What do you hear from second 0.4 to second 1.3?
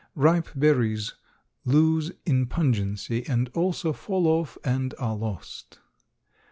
berries